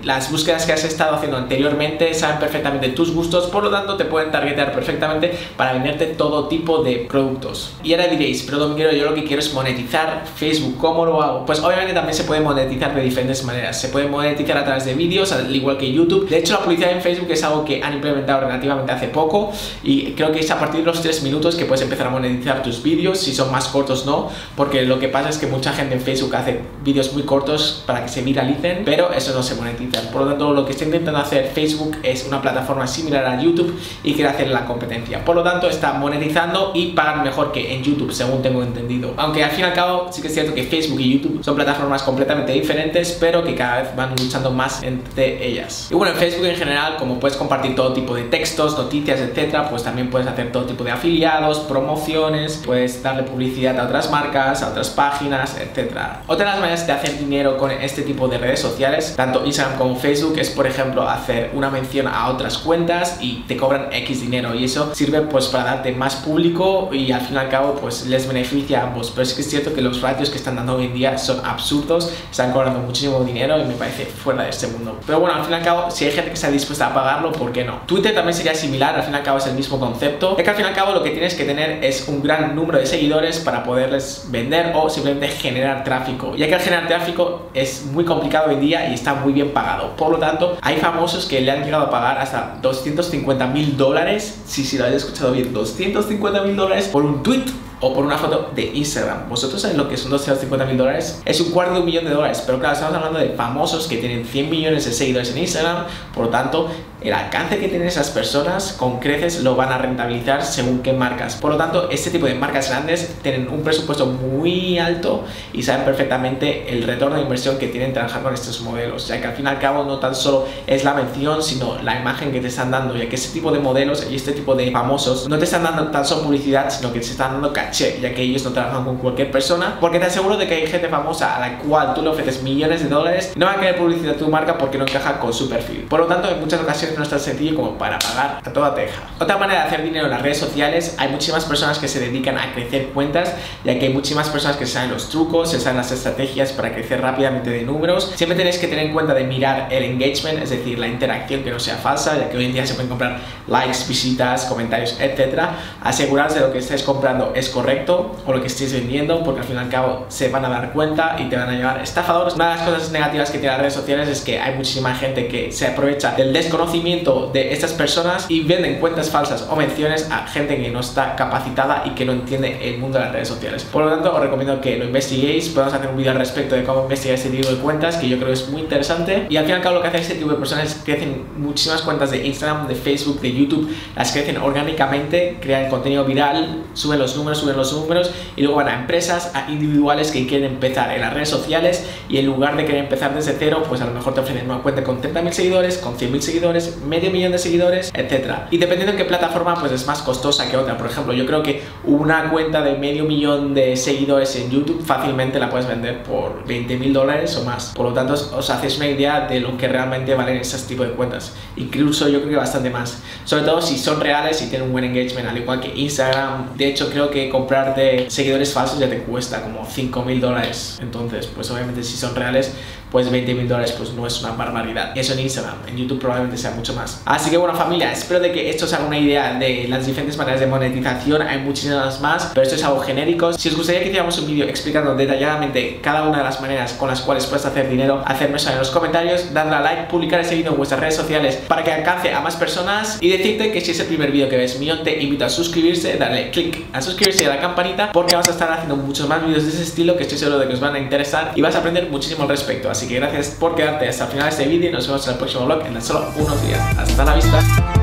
las 0.04 0.32
búsquedas 0.32 0.66
que 0.66 0.74
has 0.74 0.84
estado 0.84 1.16
haciendo 1.16 1.38
anteriormente, 1.38 2.14
saben 2.14 2.40
perfectamente 2.40 2.90
tus 2.90 3.12
gustos, 3.14 3.48
por 3.48 3.64
lo 3.64 3.70
tanto 3.70 3.98
te 3.98 4.06
pueden 4.06 4.32
targetear 4.32 4.72
perfectamente 4.72 5.38
para 5.56 5.74
venderte 5.74 6.08
todo 6.08 6.48
tipo 6.48 6.84
de 6.84 7.08
productos. 7.10 7.74
Y 7.84 7.94
ahora 7.94 8.08
diréis, 8.08 8.44
pero 8.44 8.78
yo 8.78 9.06
lo 9.06 9.16
que 9.16 9.24
quiero 9.24 9.42
es 9.42 9.54
monetizar 9.54 10.24
Facebook. 10.36 10.78
¿Cómo 10.78 11.06
lo 11.06 11.22
hago? 11.22 11.46
Pues 11.46 11.60
obviamente 11.60 11.94
también 11.94 12.16
se 12.16 12.24
puede 12.24 12.42
monetizar 12.42 12.94
de 12.94 13.02
diferentes 13.02 13.44
maneras. 13.44 13.80
Se 13.80 13.90
puede 13.90 14.08
monetizar 14.08 14.58
a 14.58 14.64
través 14.64 14.86
de 14.86 14.94
vídeos, 14.94 15.32
al 15.32 15.54
igual 15.56 15.78
que 15.78 15.92
YouTube. 15.92 16.28
De 16.30 16.38
hecho, 16.38 16.54
la 16.54 16.60
publicidad 16.60 16.92
en 16.92 17.02
Facebook 17.02 17.32
es 17.32 17.44
algo 17.44 17.66
que 17.66 17.82
han 17.84 17.94
implementado 17.94 18.42
relativamente 18.42 18.92
hace 18.92 19.08
poco 19.08 19.52
y 19.84 20.12
creo 20.12 20.32
que 20.32 20.40
es 20.40 20.52
a 20.52 20.60
partir 20.60 20.82
de 20.82 20.86
los 20.88 21.02
3 21.02 21.24
minutos 21.24 21.56
que 21.56 21.66
puedes 21.66 21.82
empezar 21.82 22.08
a 22.08 22.10
monetizar 22.10 22.64
tus 22.64 22.84
vídeos, 22.84 23.20
si 23.20 23.34
son 23.34 23.52
más 23.52 23.68
cortos 23.68 24.06
no, 24.06 24.30
porque 24.56 24.84
lo 24.84 25.00
que 25.00 25.10
pasa 25.10 25.30
es 25.30 25.38
que 25.38 25.48
mucha 25.48 25.74
gente 25.74 25.96
en 25.96 26.02
Facebook 26.02 26.36
hace 26.36 26.62
vídeos 26.84 27.14
muy 27.14 27.24
cortos 27.24 27.84
para 27.86 28.04
que 28.04 28.10
se 28.10 28.22
viralicen, 28.22 28.84
pero 28.86 29.12
eso 29.12 29.34
no 29.34 29.37
se 29.44 29.56
monetiza. 29.56 30.02
Por 30.12 30.22
lo 30.22 30.28
tanto, 30.30 30.54
lo 30.54 30.66
que 30.66 30.72
está 30.72 30.86
intentando 30.86 31.20
hacer 31.20 31.52
Facebook 31.54 31.98
es 32.04 32.26
una 32.26 32.42
plataforma 32.42 32.88
similar 32.88 33.26
a 33.26 33.42
YouTube 33.42 33.78
y 34.04 34.14
quiere 34.14 34.30
hacer 34.30 34.50
la 34.50 34.66
competencia. 34.66 35.24
Por 35.24 35.36
lo 35.36 35.44
tanto, 35.44 35.70
está 35.70 35.94
monetizando 35.94 36.72
y 36.74 36.94
pagan 36.94 37.24
mejor 37.24 37.52
que 37.52 37.74
en 37.74 37.84
YouTube, 37.84 38.12
según 38.12 38.42
tengo 38.42 38.64
entendido. 38.64 39.14
Aunque 39.18 39.44
al 39.44 39.52
fin 39.52 39.62
y 39.62 39.64
al 39.64 39.74
cabo 39.74 40.08
sí 40.12 40.22
que 40.22 40.28
es 40.28 40.34
cierto 40.34 40.54
que 40.54 40.64
Facebook 40.64 41.00
y 41.00 41.14
YouTube 41.14 41.44
son 41.44 41.56
plataformas 41.56 42.04
completamente 42.04 42.52
diferentes, 42.52 43.18
pero 43.20 43.44
que 43.44 43.56
cada 43.56 43.82
vez 43.82 43.96
van 43.96 44.16
luchando 44.16 44.52
más 44.52 44.84
entre 44.84 45.46
ellas. 45.46 45.88
Y 45.92 45.96
bueno, 45.96 46.14
en 46.14 46.20
Facebook 46.20 46.46
en 46.46 46.56
general, 46.56 46.98
como 46.98 47.20
puedes 47.20 47.38
compartir 47.38 47.76
todo 47.76 47.94
tipo 47.94 48.16
de 48.16 48.24
textos, 48.24 48.78
noticias, 48.78 49.20
etcétera, 49.20 49.70
pues 49.70 49.84
también 49.84 50.10
puedes 50.10 50.28
hacer 50.28 50.52
todo 50.52 50.66
tipo 50.66 50.84
de 50.84 50.92
afiliados, 50.92 51.60
promociones, 51.62 52.62
puedes 52.66 53.02
darle 53.04 53.24
publicidad 53.24 53.80
a 53.80 53.86
otras 53.86 54.10
marcas, 54.12 54.62
a 54.64 54.70
otras 54.70 54.90
páginas, 54.90 55.58
etcétera. 55.60 56.24
Otra 56.28 56.46
de 56.46 56.52
las 56.52 56.60
maneras 56.60 56.88
de 56.88 56.94
hacer 56.94 57.18
dinero 57.18 57.58
con 57.58 57.72
este 57.72 58.02
tipo 58.02 58.28
de 58.28 58.38
redes 58.38 58.60
sociales 58.60 59.16
tanto 59.18 59.44
Instagram 59.44 59.80
como 59.80 59.96
Facebook, 59.96 60.38
es 60.38 60.52
por 60.52 60.68
ejemplo 60.68 61.10
hacer 61.10 61.50
una 61.56 61.72
mención 61.72 62.08
a 62.08 62.30
otras 62.30 62.60
cuentas 62.60 63.18
y 63.20 63.44
te 63.48 63.58
cobran 63.58 63.92
X 63.92 64.22
dinero 64.22 64.54
y 64.54 64.66
eso 64.66 64.94
sirve 64.94 65.22
pues 65.22 65.48
para 65.48 65.64
darte 65.64 65.92
más 65.92 66.18
público 66.18 66.90
y 66.94 67.12
al 67.12 67.22
fin 67.22 67.34
y 67.34 67.40
al 67.40 67.50
cabo 67.50 67.74
pues 67.74 68.06
les 68.06 68.28
beneficia 68.28 68.82
a 68.82 68.84
ambos. 68.84 69.10
Pero 69.10 69.24
es 69.24 69.34
que 69.34 69.42
es 69.42 69.50
cierto 69.50 69.74
que 69.74 69.82
los 69.82 70.02
ratios 70.02 70.30
que 70.30 70.38
están 70.38 70.56
dando 70.56 70.76
hoy 70.76 70.86
en 70.86 70.94
día 70.94 71.18
son 71.18 71.44
absurdos, 71.44 72.14
están 72.30 72.52
cobrando 72.52 72.80
muchísimo 72.80 73.20
dinero 73.24 73.60
y 73.60 73.66
me 73.66 73.74
parece 73.74 74.06
fuera 74.06 74.44
de 74.44 74.52
este 74.52 74.68
mundo. 74.68 75.00
Pero 75.08 75.20
bueno, 75.20 75.36
al 75.36 75.44
fin 75.44 75.54
y 75.54 75.56
al 75.56 75.64
cabo, 75.64 75.90
si 75.90 76.06
hay 76.06 76.12
gente 76.12 76.30
que 76.30 76.36
está 76.36 76.52
dispuesta 76.52 76.86
a 76.86 76.94
pagarlo, 76.94 77.32
¿por 77.32 77.52
qué 77.52 77.64
no? 77.64 77.80
Twitter 77.88 78.14
también 78.14 78.36
sería 78.36 78.54
similar, 78.54 78.94
al 78.94 79.02
fin 79.02 79.14
y 79.14 79.18
al 79.18 79.24
cabo 79.24 79.40
es 79.40 79.48
el 79.48 79.56
mismo 79.56 79.80
concepto. 79.80 80.36
Es 80.38 80.44
que 80.44 80.50
al 80.52 80.56
fin 80.56 80.66
y 80.66 80.68
al 80.68 80.76
cabo 80.76 80.92
lo 80.92 81.02
que 81.02 81.10
tienes 81.10 81.34
que 81.34 81.44
tener 81.44 81.84
es 81.84 82.08
un 82.08 82.22
gran 82.22 82.56
número 82.56 82.78
de 82.78 82.86
seguidores 82.86 83.40
para 83.40 83.64
poderles 83.64 84.28
vender 84.30 84.74
o 84.76 84.92
simplemente 84.92 85.30
generar 85.30 85.84
tráfico. 85.84 86.36
Ya 86.36 86.48
que 86.48 86.54
al 86.54 86.62
generar 86.62 86.88
tráfico 86.88 87.50
es 87.56 87.84
muy 87.86 88.06
complicado 88.06 88.50
hoy 88.50 88.54
en 88.54 88.62
día 88.62 88.90
y 88.92 88.94
está 88.94 89.07
muy 89.16 89.34
bien 89.34 89.52
pagado. 89.52 89.96
Por 89.96 90.12
lo 90.12 90.18
tanto, 90.18 90.58
hay 90.62 90.78
famosos 90.78 91.26
que 91.26 91.42
le 91.42 91.52
han 91.52 91.64
llegado 91.64 91.86
a 91.86 91.90
pagar 91.90 92.20
hasta 92.20 92.58
250 92.62 93.48
mil 93.48 93.78
dólares, 93.78 94.42
si 94.46 94.64
si 94.64 94.78
lo 94.78 94.86
habéis 94.86 95.04
escuchado 95.04 95.32
bien, 95.32 95.54
250 95.54 96.42
mil 96.44 96.56
dólares 96.56 96.88
por 96.88 97.04
un 97.04 97.24
tweet 97.24 97.46
o 97.80 97.94
por 97.94 98.06
una 98.06 98.18
foto 98.18 98.52
de 98.56 98.66
Instagram. 98.74 99.30
¿Vosotros 99.30 99.62
sabéis 99.62 99.78
lo 99.78 99.88
que 99.88 99.98
son 99.98 100.10
250 100.10 100.66
mil 100.66 100.78
dólares? 100.78 101.22
Es 101.26 101.40
un 101.42 101.52
cuarto 101.52 101.76
de 101.76 101.80
un 101.82 101.86
millón 101.86 102.06
de 102.06 102.12
dólares, 102.12 102.44
pero 102.46 102.60
claro, 102.60 102.74
estamos 102.74 102.96
hablando 102.96 103.20
de 103.20 103.30
famosos 103.30 103.88
que 103.88 103.98
tienen 103.98 104.26
100 104.26 104.50
millones 104.50 104.86
de 104.86 104.92
seguidores 104.92 105.32
en 105.32 105.40
Instagram, 105.40 105.86
por 106.14 106.26
lo 106.26 106.30
tanto, 106.30 106.70
el 107.02 107.14
alcance 107.14 107.60
que 107.60 107.68
tienen 107.68 107.88
esas 107.88 108.10
personas 108.10 108.74
con 108.74 109.00
creces 109.00 109.44
lo 109.44 109.56
van 109.56 109.72
a 109.72 109.78
rentabilizar 109.78 110.44
según 110.44 110.80
qué 110.80 110.94
marcas. 110.94 111.36
Por 111.36 111.52
lo 111.52 111.58
tanto, 111.58 111.90
este 111.92 112.10
tipo 112.10 112.26
de 112.26 112.34
marcas 112.34 112.70
grandes 112.70 113.16
tienen 113.22 113.48
un 113.50 113.62
presupuesto 113.62 114.08
muy 114.08 114.80
alto 114.80 115.24
y 115.54 115.62
saben 115.62 115.86
perfectamente 115.86 116.70
el 116.70 116.84
retorno 116.84 117.16
de 117.16 117.22
inversión 117.22 117.58
que 117.58 117.68
tienen 117.68 117.94
trabajar 117.94 118.24
con 118.24 118.34
estos 118.34 118.62
modelos, 118.62 119.08
ya 119.08 119.22
que 119.22 119.28
al 119.28 119.34
fin 119.34 119.46
y 119.46 119.50
al 119.50 119.60
cabo 119.60 119.84
no 119.84 120.00
tan 120.00 120.16
solo 120.16 120.48
es 120.66 120.84
la 120.84 120.94
mención, 120.94 121.44
sino 121.44 121.82
la 121.84 122.00
imagen 122.00 122.32
que 122.32 122.42
te 122.42 122.48
están 122.48 122.72
dando, 122.72 122.96
ya 122.96 123.08
que 123.08 123.16
este 123.16 123.32
tipo 123.32 123.52
de 123.52 123.60
modelos 123.60 124.08
y 124.10 124.16
este 124.16 124.32
tipo 124.32 124.56
de 124.56 124.72
famosos 124.72 125.28
no 125.30 125.38
te 125.38 125.46
están 125.46 125.64
dando 125.64 125.88
tan 125.92 126.06
solo 126.06 126.24
publicidad, 126.24 126.70
sino 126.70 126.92
que 126.92 127.00
te 127.00 127.06
están 127.06 127.34
dando 127.34 127.54
ya 127.58 128.14
que 128.14 128.22
ellos 128.22 128.44
no 128.44 128.52
trabajan 128.52 128.86
con 128.86 128.98
cualquier 128.98 129.32
persona, 129.32 129.78
porque 129.80 130.00
te 130.00 130.06
aseguro 130.06 130.38
de 130.38 130.48
que 130.48 130.56
hay 130.56 130.68
gente 130.68 130.90
famosa 130.90 131.36
a 131.36 131.40
la 131.40 131.60
cual 131.60 131.94
tú 131.94 132.02
le 132.02 132.10
ofreces 132.10 132.42
millones 132.42 132.82
de 132.82 132.90
dólares 132.90 133.34
y 133.36 133.40
no 133.40 133.46
va 133.46 133.54
a 133.54 133.60
querer 133.60 133.78
publicidad 133.78 134.16
tu 134.16 134.28
marca 134.28 134.58
porque 134.58 134.78
no 134.78 134.86
encaja 134.86 135.20
con 135.20 135.34
su 135.34 135.50
perfil. 135.50 135.86
Por 135.90 136.00
lo 136.00 136.06
tanto, 136.08 136.30
en 136.30 136.40
muchas 136.40 136.62
ocasiones 136.62 136.87
no 136.96 137.04
es 137.04 137.10
tan 137.10 137.20
sencillo 137.20 137.56
como 137.56 137.78
para 137.78 138.00
pagar 138.00 138.42
a 138.44 138.54
toda 138.54 138.76
teja. 138.76 139.02
Otra 139.20 139.38
manera 139.38 139.62
de 139.62 139.68
hacer 139.68 139.84
dinero 139.84 140.06
en 140.06 140.12
las 140.12 140.22
redes 140.22 140.38
sociales, 140.38 140.96
hay 140.98 141.10
muchísimas 141.10 141.46
personas 141.46 141.80
que 141.80 141.88
se 141.88 142.00
dedican 142.00 142.38
a 142.38 142.54
crecer 142.54 142.88
cuentas, 142.88 143.34
ya 143.64 143.78
que 143.80 143.88
hay 143.88 143.94
muchísimas 143.94 144.30
personas 144.30 144.58
que 144.58 144.66
saben 144.66 144.92
los 144.92 145.10
trucos, 145.10 145.52
se 145.52 145.60
saben 145.60 145.78
las 145.78 145.92
estrategias 145.92 146.52
para 146.52 146.74
crecer 146.74 147.02
rápidamente 147.02 147.50
de 147.50 147.64
números. 147.64 148.14
Siempre 148.16 148.38
tenéis 148.38 148.58
que 148.58 148.68
tener 148.68 148.88
en 148.88 148.94
cuenta 148.94 149.14
de 149.14 149.24
mirar 149.24 149.68
el 149.72 149.84
engagement, 149.84 150.42
es 150.42 150.50
decir, 150.50 150.80
la 150.80 150.88
interacción 150.88 151.44
que 151.44 151.52
no 151.52 151.60
sea 151.60 151.76
falsa, 151.76 152.18
ya 152.18 152.30
que 152.30 152.38
hoy 152.38 152.46
en 152.46 152.54
día 152.54 152.66
se 152.66 152.74
pueden 152.74 152.90
comprar 152.90 153.20
likes, 153.48 153.80
visitas, 153.88 154.46
comentarios, 154.46 154.98
etcétera. 155.00 155.56
Aseguraros 155.82 156.34
de 156.36 156.42
lo 156.42 156.52
que 156.52 156.60
estés 156.60 156.84
comprando 156.84 157.34
es 157.36 157.50
correcto 157.50 158.16
o 158.26 158.34
lo 158.34 158.42
que 158.42 158.48
estés 158.48 158.74
vendiendo, 158.74 159.24
porque 159.24 159.42
al 159.42 159.46
fin 159.48 159.56
y 159.56 159.60
al 159.60 159.70
cabo 159.70 160.06
se 160.10 160.30
van 160.30 160.46
a 160.46 160.50
dar 160.50 160.72
cuenta 160.74 161.16
y 161.20 161.30
te 161.30 161.36
van 161.36 161.50
a 161.50 161.54
llevar 161.54 161.82
estafadores. 161.82 162.36
Una 162.36 162.52
de 162.52 162.56
las 162.56 162.68
cosas 162.68 162.92
negativas 162.92 163.32
que 163.32 163.40
tienen 163.40 163.54
las 163.54 163.62
redes 163.62 163.74
sociales 163.74 164.08
es 164.10 164.22
que 164.22 164.40
hay 164.40 164.56
muchísima 164.56 164.96
gente 164.96 165.28
que 165.28 165.52
se 165.52 165.68
aprovecha 165.68 166.14
del 166.16 166.34
desconocimiento 166.34 166.77
de 166.84 167.54
estas 167.54 167.74
personas 167.74 168.26
y 168.30 168.42
venden 168.42 168.80
cuentas 168.80 169.10
falsas 169.10 169.48
o 169.50 169.56
menciones 169.56 170.10
a 170.12 170.28
gente 170.28 170.58
que 170.58 170.70
no 170.70 170.80
está 170.80 171.16
capacitada 171.16 171.84
y 171.86 171.92
que 171.92 172.06
no 172.06 172.12
entiende 172.12 172.70
el 172.70 172.78
mundo 172.78 173.00
de 173.00 173.06
las 173.06 173.14
redes 173.14 173.28
sociales. 173.28 173.64
Por 173.64 173.84
lo 173.84 173.92
tanto, 173.92 174.14
os 174.14 174.22
recomiendo 174.22 174.62
que 174.62 174.78
lo 174.78 174.86
investiguéis. 174.86 175.50
Podemos 175.50 175.74
hacer 175.74 175.90
un 175.90 175.98
vídeo 175.98 176.12
al 176.12 176.18
respecto 176.18 176.56
de 176.56 176.64
cómo 176.64 176.84
investigar 176.84 177.16
este 177.16 177.30
tipo 177.30 177.50
de 177.50 177.56
cuentas, 177.58 177.98
que 177.98 178.08
yo 178.08 178.18
creo 178.18 178.32
es 178.32 178.48
muy 178.50 178.62
interesante. 178.62 179.26
Y 179.30 179.38
al 179.38 179.46
fin 179.46 179.54
y 179.54 179.56
al 179.56 179.62
cabo, 179.62 179.76
lo 179.76 179.82
que 179.82 179.88
hace 179.88 179.98
este 179.98 180.16
tipo 180.16 180.30
de 180.30 180.38
personas 180.38 180.66
es 180.66 180.76
que 180.76 180.94
crecen 180.94 181.26
muchísimas 181.38 181.82
cuentas 181.82 182.12
de 182.12 182.26
Instagram, 182.26 182.68
de 182.68 182.76
Facebook, 182.76 183.20
de 183.22 183.34
YouTube, 183.34 183.76
las 183.96 184.12
crecen 184.12 184.38
orgánicamente, 184.38 185.38
crean 185.42 185.70
contenido 185.70 186.06
viral, 186.06 186.64
suben 186.74 187.00
los 187.00 187.16
números, 187.16 187.44
los 187.44 187.74
números 187.74 188.12
y 188.36 188.42
luego 188.42 188.58
van 188.58 188.68
a 188.70 188.80
empresas, 188.80 189.32
a 189.34 189.50
individuales 189.50 190.12
que 190.12 190.28
quieren 190.28 190.52
empezar 190.52 190.94
en 190.94 191.02
las 191.02 191.14
redes 191.14 191.30
sociales 191.30 191.88
y 192.10 192.18
en 192.18 192.26
lugar 192.26 192.56
de 192.56 192.66
querer 192.66 192.84
empezar 192.84 193.14
desde 193.16 193.34
cero, 193.38 193.64
pues 193.68 193.82
a 193.82 193.86
lo 193.86 193.94
mejor 193.94 194.14
te 194.14 194.22
ofrecen 194.22 194.50
una 194.50 194.60
cuenta 194.60 194.84
con 194.84 195.02
30.000 195.02 195.32
seguidores, 195.32 195.78
con 195.78 195.98
100.000 195.98 196.20
seguidores, 196.22 196.67
medio 196.86 197.12
millón 197.12 197.32
de 197.32 197.38
seguidores, 197.38 197.92
etcétera. 197.94 198.48
Y 198.52 198.58
dependiendo 198.58 198.92
en 198.92 198.98
qué 198.98 199.06
plataforma, 199.06 199.56
pues 199.56 199.72
es 199.72 199.86
más 199.88 200.02
costosa 200.02 200.50
que 200.50 200.58
otra. 200.58 200.78
Por 200.78 200.88
ejemplo, 200.88 201.14
yo 201.14 201.26
creo 201.26 201.44
que 201.44 201.62
una 201.84 202.30
cuenta 202.30 202.62
de 202.62 202.78
medio 202.78 203.06
millón 203.06 203.54
de 203.54 203.76
seguidores 203.76 204.36
en 204.36 204.50
YouTube 204.50 204.84
fácilmente 204.84 205.40
la 205.40 205.50
puedes 205.50 205.68
vender 205.68 206.04
por 206.04 206.46
20.000 206.46 206.92
dólares 206.92 207.36
o 207.38 207.44
más. 207.44 207.74
Por 207.76 207.88
lo 207.88 207.94
tanto, 207.94 208.14
os 208.14 208.50
hacéis 208.50 208.78
una 208.78 208.88
idea 208.88 209.28
de 209.28 209.40
lo 209.40 209.58
que 209.58 209.68
realmente 209.68 210.14
valen 210.16 210.38
esos 210.38 210.64
tipos 210.64 210.88
de 210.88 210.94
cuentas. 210.94 211.34
Incluso 211.56 212.08
yo 212.08 212.20
creo 212.20 212.32
que 212.32 212.38
bastante 212.38 212.70
más. 212.70 213.02
Sobre 213.26 213.44
todo 213.44 213.62
si 213.62 213.78
son 213.78 214.00
reales 214.00 214.42
y 214.42 214.48
tienen 214.50 214.68
un 214.68 214.74
buen 214.74 214.84
engagement, 214.84 215.28
al 215.28 215.38
igual 215.38 215.60
que 215.60 215.74
Instagram. 215.76 216.56
De 216.56 216.68
hecho, 216.68 216.90
creo 216.90 217.10
que 217.10 217.30
comprarte 217.30 218.10
seguidores 218.10 218.54
falsos 218.54 218.80
ya 218.80 218.90
te 218.90 219.00
cuesta 219.00 219.42
como 219.42 219.66
5 219.66 220.04
mil 220.04 220.22
dólares. 220.22 220.78
Entonces, 220.82 221.28
pues 221.28 221.50
obviamente 221.52 221.84
si 221.84 221.98
son 221.98 222.16
reales, 222.16 222.54
pues 222.92 223.10
20 223.10 223.34
mil 223.34 223.48
dólares 223.48 223.74
pues 223.78 223.92
no 223.92 224.06
es 224.08 224.22
una 224.22 224.32
barbaridad. 224.34 224.98
Eso 224.98 225.14
en 225.14 225.20
Instagram, 225.20 225.58
en 225.68 225.78
YouTube 225.78 226.00
probablemente 226.00 226.38
sea 226.38 226.52
mucho 226.52 226.74
más. 226.74 227.02
Así 227.06 227.30
que 227.30 227.38
bueno 227.38 227.56
familia, 227.56 227.92
espero 227.92 228.20
de 228.20 228.32
que 228.32 228.50
esto 228.50 228.66
os 228.66 228.74
haga 228.74 228.86
una 228.86 228.98
idea 228.98 229.34
de 229.34 229.68
las 229.68 229.86
diferentes 229.86 230.18
maneras 230.18 230.40
de 230.40 230.48
monetización. 230.48 231.22
Hay 231.22 231.40
muchísimas 231.40 232.02
más, 232.02 232.32
pero 232.34 232.44
esto 232.44 232.56
es 232.56 232.64
algo 232.64 232.80
genérico. 232.80 233.34
Si 233.34 233.50
os 233.50 233.56
gustaría 233.56 233.82
que 233.82 233.88
hiciéramos 233.88 234.18
un 234.20 234.28
vídeo 234.28 234.46
explicando 234.46 234.96
detalladamente 234.96 235.80
cada 235.82 236.04
una 236.04 236.20
de 236.20 236.24
las 236.24 236.42
maneras 236.42 236.74
con 236.74 236.90
las 236.90 237.02
cuales 237.02 237.26
puedes 237.26 237.46
hacer 237.46 237.70
dinero, 237.70 238.04
hacedme 238.06 238.38
eso 238.38 238.52
en 238.52 238.58
los 238.58 238.72
comentarios, 238.72 239.34
dadle 239.34 239.56
a 239.56 239.62
like, 239.62 239.84
publicar 239.90 240.20
ese 240.20 240.36
vídeo 240.36 240.52
en 240.52 240.58
vuestras 240.58 240.80
redes 240.80 240.96
sociales 240.96 241.40
para 241.48 241.64
que 241.64 241.72
alcance 241.72 242.14
a 242.14 242.22
más 242.22 242.36
personas 242.36 242.98
y 243.02 243.10
decirte 243.10 243.52
que 243.52 243.62
si 243.62 243.72
es 243.72 243.80
el 243.80 243.88
primer 243.88 244.12
vídeo 244.12 244.30
que 244.30 244.38
ves 244.38 244.60
mío, 244.60 244.82
te 244.82 245.02
invito 245.02 245.26
a 245.26 245.30
suscribirse, 245.30 245.98
darle 245.98 246.32
click 246.32 246.66
a 246.74 246.82
suscribirse 246.82 247.24
y 247.24 247.28
a 247.28 247.30
la 247.30 247.40
campanita 247.40 247.92
porque 247.92 248.16
vamos 248.16 248.28
a 248.28 248.32
estar 248.32 248.52
haciendo 248.52 248.76
muchos 248.76 249.08
más 249.08 249.26
vídeos 249.26 249.44
de 249.44 249.50
ese 249.50 249.64
estilo 249.64 249.96
que 249.98 250.04
estoy 250.04 250.18
seguro 250.18 250.40
de 250.40 250.48
que 250.48 250.54
os 250.54 250.60
van 250.60 250.76
a 250.76 250.80
interesar 250.80 251.32
y 251.36 251.42
vas 251.42 251.56
a 251.56 251.60
aprender 251.60 251.90
muchísimo 251.90 252.24
al 252.24 252.30
respecto. 252.30 252.70
Así 252.78 252.88
que 252.88 253.00
gracias 253.00 253.30
por 253.30 253.56
quedarte 253.56 253.90
hasta 253.90 254.04
el 254.04 254.12
final 254.12 254.26
de 254.26 254.30
este 254.30 254.46
vídeo 254.46 254.70
y 254.70 254.72
nos 254.72 254.86
vemos 254.86 255.04
en 255.08 255.14
el 255.14 255.18
próximo 255.18 255.46
vlog 255.46 255.66
en 255.66 255.82
solo 255.82 256.12
unos 256.16 256.40
días. 256.46 256.62
Hasta 256.78 257.06
la 257.06 257.16
vista. 257.16 257.77